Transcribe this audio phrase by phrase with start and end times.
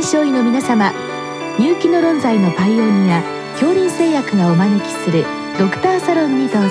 [0.00, 0.94] 臨床医の皆様
[1.58, 5.26] 入気の論剤のパイオニア恐林製薬がお招きする
[5.58, 6.70] ドクターサロンにどうぞ。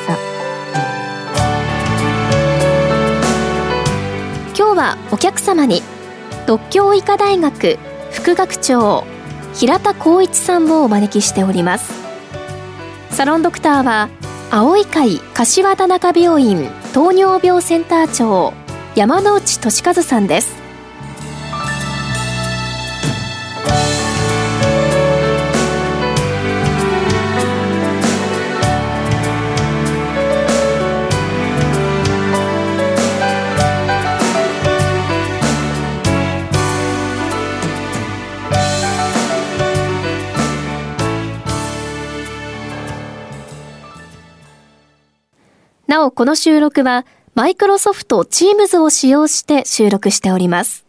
[4.57, 5.83] 今日はお客様に
[6.47, 7.77] 独協医科大学
[8.09, 9.05] 副学長
[9.53, 11.93] 平田光一さんをお招きしております。
[13.11, 14.09] サロンドクターは
[14.49, 18.53] 青い会柏田中病院糖尿病センター長
[18.95, 20.68] 山内俊和さんです。
[45.89, 47.03] なお、この収録は、
[47.33, 50.85] マイクロソフト Teams を使用して収録しております。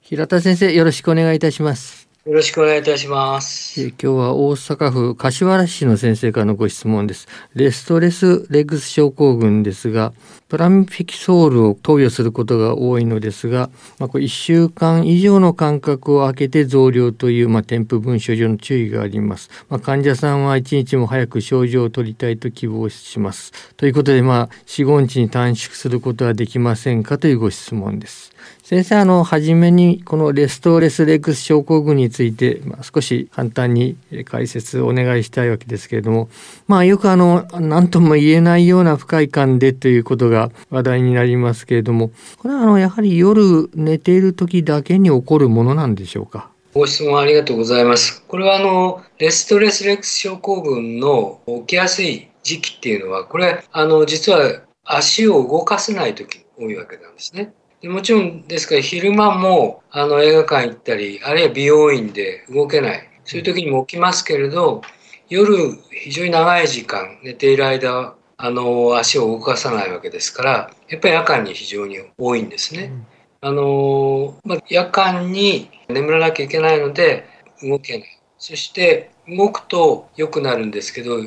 [0.00, 2.05] 平田先生、よろしくお願いいたします。
[2.26, 3.80] よろしくお願いいたします。
[3.80, 7.28] 今日は大阪府柏原市の先生からのご質問です。
[7.54, 10.12] レストレスレグス症候群ですが、
[10.48, 19.48] プラミフィキソールを投与することが多いのですが、まあ、これ1週間以上の間隔を空けて増量という、まあ、添付文書上の注意があります。
[19.68, 23.52] まあ、患者さんは1日も早く症状を取りたいと希望します。
[23.76, 28.32] ということで、まあ、4、5日に短縮することはできませんかというご質問です。
[28.68, 36.28] 先生、あの、はじめに、このレストレスレックス症候群について、まあ、少し簡単に解説をお願いしたいわけですけれども、
[36.66, 46.50] まあ、よくあの、何とも言えないような不快感でということが話題になりますけれども、これはあの、やはり夜寝ている時だけに起こるものなんでしょうか？
[46.74, 48.24] ご質問ありがとうございます。
[48.26, 57.52] これはあの、レストレスレックス症候群の起きやすい時期っていうのは、これ、あの、実は足を動かせない時多いわけなんですね。
[57.80, 64.82] でもちろんですから昼間もあの映画館行ったりあるいは美容院で動けないそういう時にも起きますけれど
[65.28, 72.92] 夜非常に長い時間寝ている間あの足を動かさないわけですからやっぱり夜間に非常に多いんですね。
[73.40, 77.28] あのまあ、夜間に眠らなきゃいけないので
[77.62, 81.18] 動けないそして動くと良くなるんですけど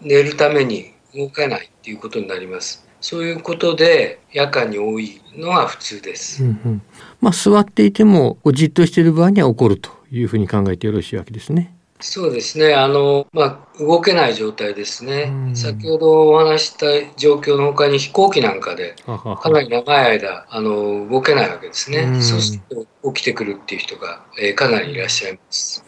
[0.00, 2.87] 寝るために動かないっていうことになります。
[3.00, 6.44] そういうことで夜間に多いのが普通です。
[6.44, 6.82] うんうん、
[7.20, 11.74] まあ座っていてもじっとしている場合には起こるというふうに考えてよろしいわけですね。
[12.00, 12.74] そうですね。
[12.74, 15.32] あの、まあ、動けない状態ですね。
[15.54, 16.86] 先ほどお話した
[17.16, 22.20] 状況のほかに飛行機なんかで、かなり長い間、あの、動けないわけですね。
[22.20, 25.84] そうすると起きてくるっていう人が、えー、かなりいらっしゃいます。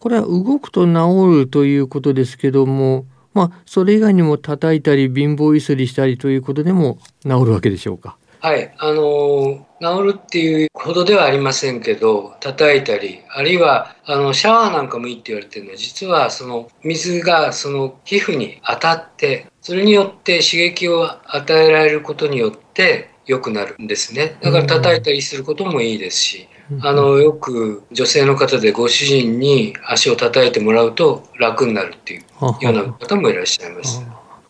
[0.00, 8.16] これは動くと治るということですけども、まあ、それ以外にも叩いたり貧乏ゆすりしたりということでも治るわけでしょうか？
[8.40, 15.72] はい、あの治るっていうほどではありませんけど叩いたりあるいはあのシャワーなんかもいいって言われてるの。
[15.72, 24.36] は実はその水がその皮膚に当たってそれによって刺激を与えられることによって良くなるんですね。
[24.42, 26.48] だから叩いたりすることもいいですし
[26.80, 34.02] あのよく女性の方でご主人に足を叩いてもらうと楽になるっていうような方もいらっしゃいます。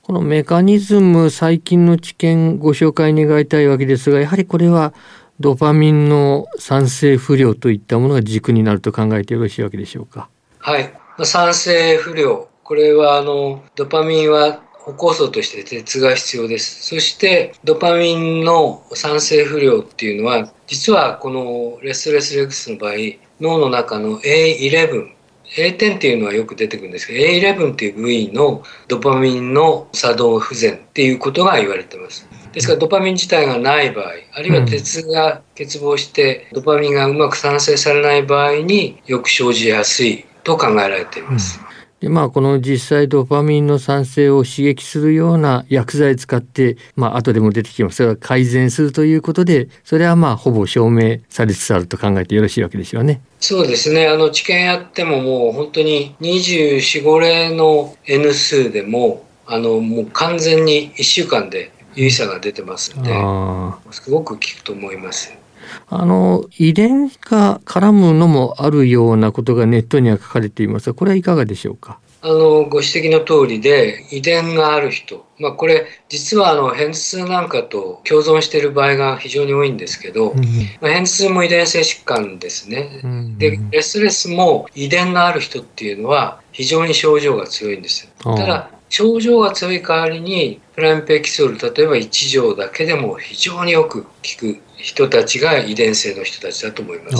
[0.03, 4.93] このメカニズム最近の知見ご紹介願いたいわけですがやはりこれは
[5.41, 10.29] ドパミンの酸性不良といったものが軸になると考えてよろしいわけでしょうか？
[10.59, 10.93] はい、
[11.25, 16.89] 酸性不良これはあのドパミンは歩行素として鉄が必要です。
[16.89, 22.93] そしてドパミンの酸性不良っていうのは実はこのレストレスレックスの場合
[23.41, 25.09] 脳の中の A11
[25.56, 32.28] A10 っていうのはよく出てくるんですけど A11 っていう部位のドパミンの作動不全っていうことが言われてます。
[32.53, 41.64] ですからドパミン自体がない場合あるいは鉄が欠乏してドパミンがうまく産生されない場合によく生じやすいと考えられています。
[42.04, 53.22] うんでまあこの実際ドパミンの産生を刺激するような薬剤使ってまあ後でも出てきますが改善するということでそれはまあほぼ証明されつつあると考えてよろしいわけですよね。
[53.41, 65.33] そうですねあの治験やってももう本当に24,5例の N 数でもあのもう完全に1週間で有意差が出てますのですごく効くと思います。
[65.89, 71.99] あの遺伝が絡むのもあるようなことがネットには書かれていますがこれはいかがでしょうか？
[72.27, 80.39] あのご指摘の通りで遺伝がある人、まあ、これ実はあの偏頭痛なんかと共存している場合が非常に多いんですけど、うん、
[80.81, 97.16] まあ、偏頭痛も遺伝性疾患ですね、うん、でレストレスも遺伝がある人っていうのは非常に症状が強いんですただ症状が強い代わりにプライムペキソール例えば1錠だけでも非常によく効く人たちが遺伝性の人たちだと思います。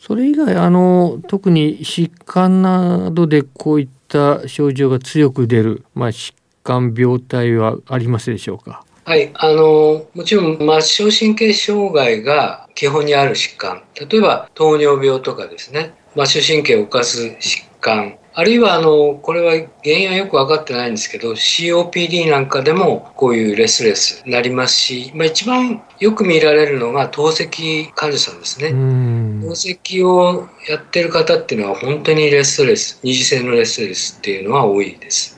[0.00, 6.34] それ以外あの特に疾患などでこういった症状が強く出る、まあ、疾
[6.64, 8.84] 患病態はありますでしょうか？
[9.04, 10.66] はいあのもちろん末
[11.10, 13.82] 梢神経障害が基本にある疾患。
[13.94, 15.94] 例えば糖尿病とかですね。
[16.14, 19.50] 末梢神経を侵す疾患あるいはあのこれは
[19.82, 28.70] 原因はよく分かってないんですけど COPD なんかでもこういうレスレスになりますし、まあ、一番よく見られるのが透析患者さんですね。
[28.70, 35.36] 透析をやってる方っていうのは本当にレスレス二次性のレスレスっていうのは多いです。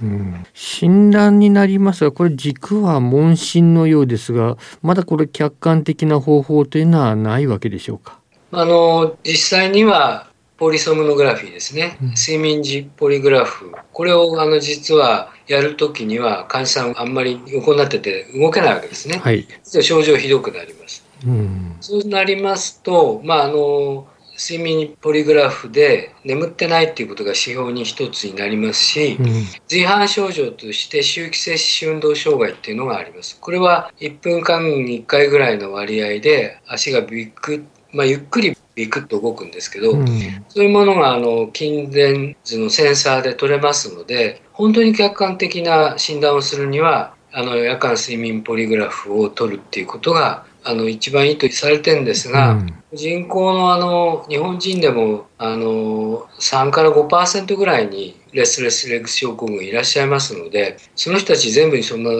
[0.52, 8.18] 診断になりますがこれ軸は問診のようですがまだこれ客観的な方法というのはないわけでしょうか？
[8.52, 10.26] あの実際には
[10.58, 13.72] ポリソムノグラフィーですね、睡眠時ポリグラフ。
[13.92, 24.06] これをあの実はやるときには患者さんあんまり横になってて動けないわけですね、はい、症状ひどくなります、うん、そうなりますと、まあ、あの
[24.38, 29.26] 睡眠ポリグラフで眠ってないっていうことが指標に一つになりますし、うん、
[29.68, 33.38] 随伴症状として周期性四肢運動障害っていうのがあります。
[33.38, 40.06] これは1分間に1回ぐらいの割合で足がビッグまあ、ゆっくりビクッと動くんですけど、うん、
[40.48, 62.10] そういうものがあの筋電図のセンサーで取れますので本当に客観的な診断をするにはあの夜間睡眠ポリグラフを取るっていうことがあの一番いいとされてるんですが、うん、人口のあの日本人でもあの3から5%ぐらいにレスレスレッグス症候群いらっしゃいますのでその人たち全部にそんな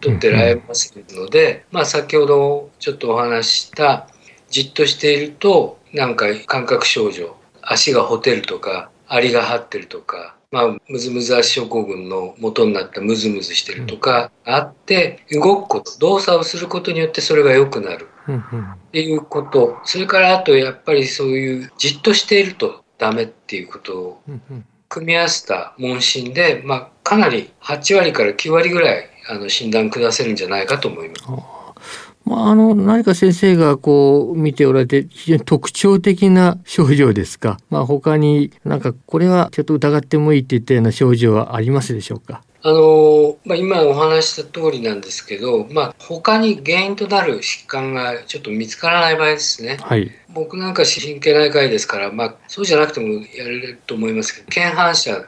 [0.00, 4.08] 取ってられますので、うん、まあ、先ほどちょっとお話しした
[4.50, 18.08] じっとしているとなんか感覚症状足がほてるとかアリが張ってるとかまあ、ムズムズ足症候群の元になったムズムズしてるとかあって、動くこと、動作をすることによってそれが良くなる。
[18.28, 23.98] っていうこと、それからあとやっぱりそういうじっとしているとダメっていうこと。
[23.98, 24.22] を
[24.88, 31.22] 組み合わせた問診で、まあ、かなり8割から9割ぐらいあの診断下せるんじゃないかと思います。
[32.24, 42.42] まあ、あの何か先生がこう見ておられて非常に特徴的な症状ですか、まあ、他になんかこれはちょっと疑ってもいいっていったような症状はありますでしょうか。
[42.62, 55.24] あのまあ、今お話した通りなんですけど、まあ、他に原因となる疾患がちょっと見つからない場合ですね、はい、僕なんか神経内科医ですから、まあ、そうじゃなくてもやれると思いますけど腱反射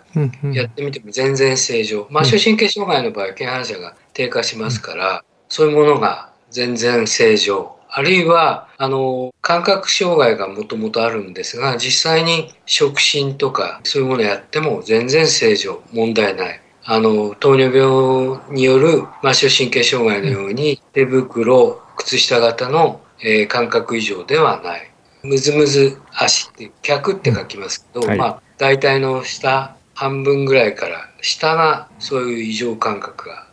[0.52, 7.76] やってみても全然正常、末梢神経障害の場合腱反射が低下しますから、そういうものが全然正常。
[7.94, 16.60] あるいは、あの、感覚障害がもともとあるんですが、実際に触診とかそういうものをやっても全然正常、問題ない。
[16.84, 24.90] あの、糖尿病による末梢神経障害のように手袋、靴下型の、えー、感覚異常ではない。
[25.22, 33.46] むずむず足って、脚って書きますけど、はい、まあ、大体の下半分ぐらいから下がそういう異常感覚が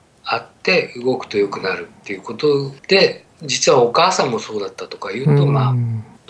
[0.69, 5.77] あって動くと良くなるっていうことで実はお母さんもそうだったとか言うと、まあほ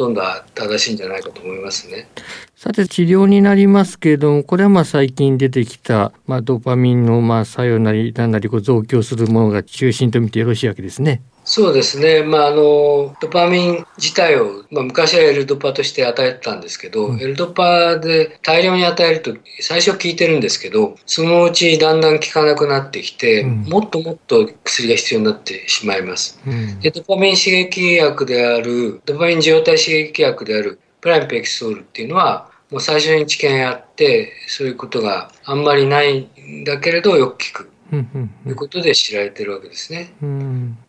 [0.05, 0.21] とんど
[0.55, 2.07] 正しいんじゃないかと思いますね。
[2.55, 11.21] さて治療になりますけれどもこれはまあ最近出てきた、まあ、ドーパミンのまあ作用なり何なりこう増強するものが中心と見てよろしいわけですね。
[11.43, 26.39] そうですね、まあ、あのドパミン自体を、まあ、昔はエルドパとして与えてたんですけど、うん、エルドパで大量に与えると最初効いてるんですけどそのうちだんだん効かなくなってきて、うん、もっともっと薬が必要になってしまいます。
[26.45, 37.69] うん、でドパミン刺激薬であるドパミン受容体刺激薬であるプライムペキソールっていうのはもう最初に治験やってそういうことがあんまりないんだけれどよく効く。
[37.89, 40.13] ということで知られてるわけですね。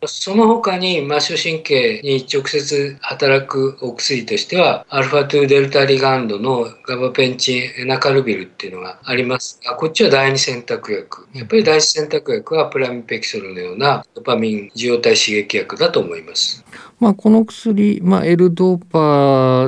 [0.07, 11.27] その他に末梢神経に直接働くお薬としては、アルファ2デルタリガンドのガバペンチンエナカルビルっていうのがありますが、こっちは第二選択薬。
[11.35, 16.65] やっぱり第一選択薬はプラミペキソルのようなドパミン受容体刺激薬だと思います。
[17.01, 18.99] まあ、この薬、まあ、エルドーパ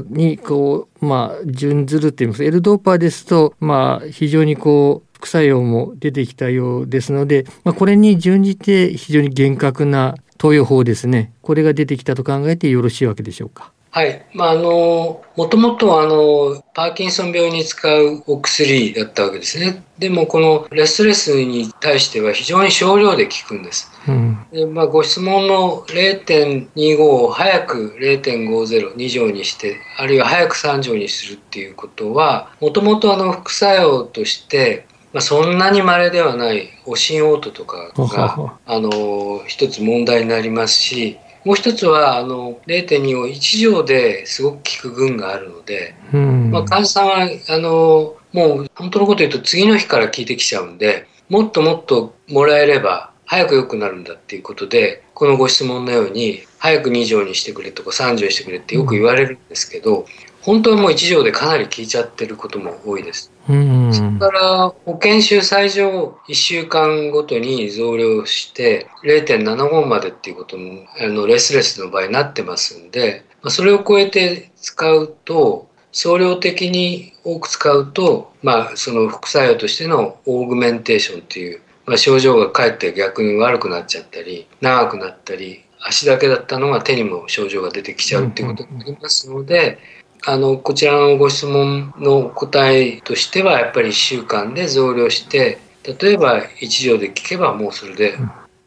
[0.01, 2.45] ーにこう、まあ、準ずるって言います。
[2.45, 13.71] エルドーパーですと、まあ、非常にこう、副作用も出てきたようですので、まあ、これに準じて非常に厳格な投与法ですねこれが出てきたと考えてよろしいわけでしょうか。
[13.95, 14.25] はい。
[14.33, 19.85] まあ、あの、もともとあの、パーキンソン病に使うお薬だったわけですね。
[19.99, 23.93] でも、このレストレスに対しては非常に少量で効くんです。
[24.09, 46.51] うん、でまあ、ご質問の0.25を早く0.50、2乗にして、あるいは早く3乗にするっていうことは、もともとあの副作用として、まあ、そんなに稀ではないおしん嘔吐とかがあの一つ問題になりますしもう一つはあの0.2を1錠ですごく効く群があるので、うん。
[46.53, 60.07] まあ、患者さんはあのもう本当のこと言うと次の日から効いてきちゃうんでもっともっともらえれば早く良くなるんだっていうことでこのご質問のように早く2錠にしてくれとか3錠にしてくれってよく言われるんですけど、
[60.43, 63.33] 本当はもう1錠でかなり効いちゃってることも多いです。
[63.49, 89.79] うんそれから保険収最上1週間ごとに増量して0.75までっていうこともあのレスレスの場合になってますんでまあそれを超えて使うと総量的に多く使うと、まあ、その副作用としてのオーグメンテーションっていう、まあ、症状がかえって逆に悪くなっちゃったり長くなったり足だけだったのが手にも症状が出てきちゃうっていうことになりますので、
[90.25, 95.59] あのこちらのご質問の答えとしてはやっぱり1週間で増量して
[96.01, 98.15] 例えば1錠で効けばもうそれで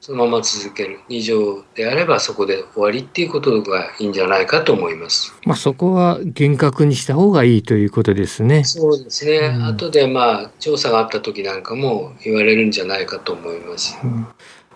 [0.01, 5.33] そのまま続ける2錠であればそこで終わりっていうことがいいんじゃないかと思います。
[5.45, 8.65] まあそこは厳格にした方がいいということですね。
[8.65, 13.97] そうですね、うん後でまあ調査があった時なんかも言われるんじゃないかと思います。
[14.03, 14.27] うん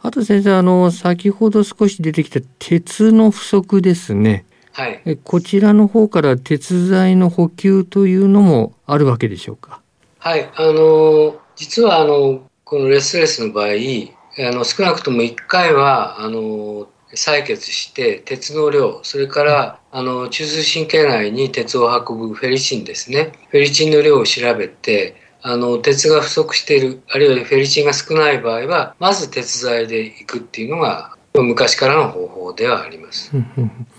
[0.01, 4.45] あと先生あの先ほど少し出てきた鉄の不足ですね。
[4.71, 9.81] はい、えこちらの方から鉄剤の補給というのもあるわけでしょうか？
[10.19, 13.71] はい、あの実はあのこのレスレスの場合あ
[14.55, 23.31] の少なくとも1回はあの採血して鉄の量それからあの中枢神経内に鉄を運ぶフェリチンですね。
[23.49, 33.31] フェリチンの量を調べてあの鉄が不足しているあるいはフェリチンが少ない場合はまず鉄剤でいくっていうのが昔からの方法ではあります。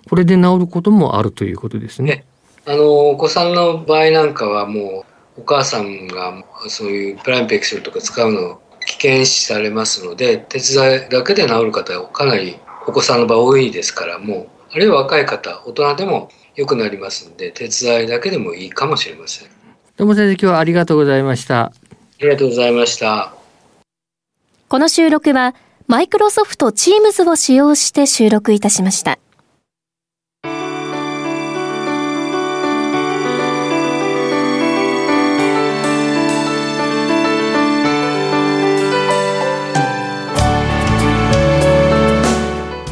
[0.09, 2.25] これで治ることもあるということですね。
[2.67, 5.05] あのお子さんの場合なんかはも
[5.37, 19.49] うお母さんがそういうプライムペクセルとか使うのを危険視されますので鉄剤だけで治る方はかなりお子さんの場合多いですからもうあるいは若い方大人でも良くなりますので鉄剤だけでもいいかもしれません。
[19.49, 19.51] あ
[19.97, 21.73] どうも先生今日はありがとうございました。
[22.21, 23.35] りがとうございました。
[24.69, 25.55] この収録は
[25.91, 29.19] マイクロソフト Teams を使用して収録いたしました。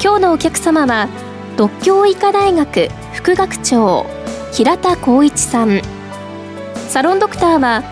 [0.02, 1.08] 今日のお客様は
[1.56, 4.06] 独協医科大学副学長
[4.50, 5.82] 平田光一さん
[6.88, 7.84] サロンドクターは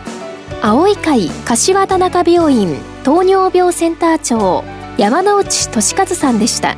[0.62, 4.64] 青い会柏田中病院糖尿病センター長
[4.98, 6.76] 山内俊和さんでした。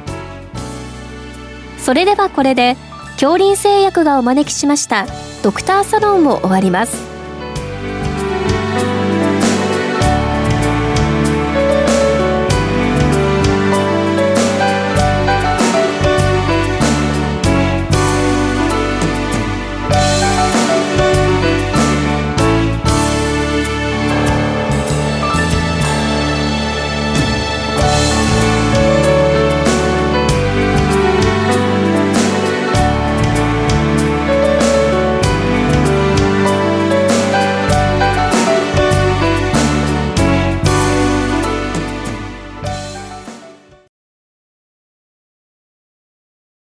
[1.78, 2.76] それではこれで
[3.12, 5.06] 恐林製薬がお招きしました
[5.42, 7.17] ドクターサロンを終わります。